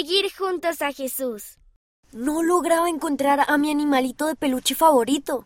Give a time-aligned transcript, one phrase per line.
[0.00, 1.58] seguir juntos a Jesús.
[2.10, 5.44] No lograba encontrar a mi animalito de peluche favorito.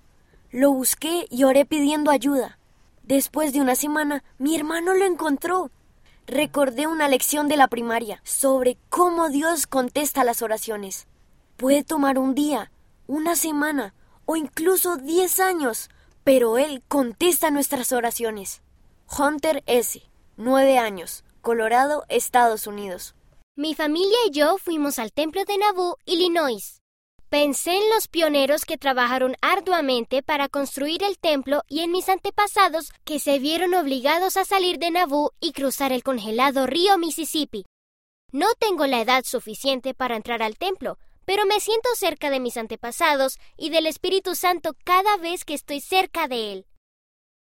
[0.52, 2.56] Lo busqué y oré pidiendo ayuda.
[3.02, 5.72] Después de una semana, mi hermano lo encontró.
[6.28, 11.08] Recordé una lección de la primaria sobre cómo Dios contesta las oraciones.
[11.56, 12.70] Puede tomar un día,
[13.08, 13.92] una semana
[14.24, 15.90] o incluso diez años,
[16.22, 18.62] pero Él contesta nuestras oraciones.
[19.18, 20.00] Hunter S.,
[20.36, 23.16] nueve años, Colorado, Estados Unidos.
[23.56, 26.82] Mi familia y yo fuimos al templo de Nauvoo, Illinois.
[27.28, 32.90] Pensé en los pioneros que trabajaron arduamente para construir el templo y en mis antepasados
[33.04, 37.64] que se vieron obligados a salir de Nauvoo y cruzar el congelado río Mississippi.
[38.32, 42.56] No tengo la edad suficiente para entrar al templo, pero me siento cerca de mis
[42.56, 46.66] antepasados y del Espíritu Santo cada vez que estoy cerca de él.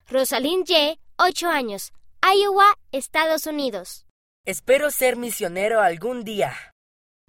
[0.10, 4.06] Rosalind Y., 8 años, Iowa, Estados Unidos.
[4.44, 6.54] Espero ser misionero algún día.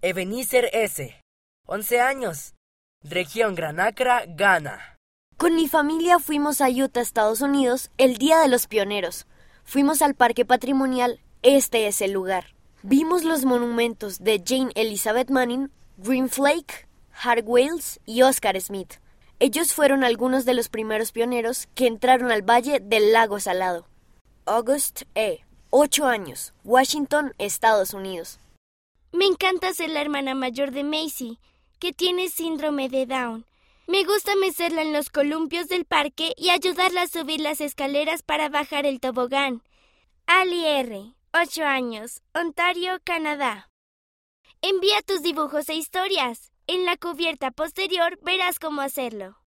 [0.00, 1.20] Ebenezer S.,
[1.66, 2.54] 11 años,
[3.02, 4.96] región Granacra, Ghana.
[5.36, 9.26] Con mi familia fuimos a Utah, Estados Unidos, el Día de los Pioneros.
[9.62, 12.54] Fuimos al Parque Patrimonial, este es el lugar.
[12.82, 18.94] Vimos los monumentos de Jane Elizabeth Manning, Green Flake, Hart Wales y Oscar Smith.
[19.38, 23.86] Ellos fueron algunos de los primeros pioneros que entraron al Valle del Lago Salado.
[24.46, 28.38] August E., 8 años, Washington, Estados Unidos.
[29.10, 31.38] Me encanta ser la hermana mayor de Macy,
[31.78, 33.46] que tiene síndrome de Down.
[33.86, 38.50] Me gusta mecerla en los columpios del parque y ayudarla a subir las escaleras para
[38.50, 39.62] bajar el tobogán.
[40.26, 43.70] Ali R., 8 años, Ontario, Canadá.
[44.60, 46.52] Envía tus dibujos e historias.
[46.66, 49.38] En la cubierta posterior verás cómo hacerlo.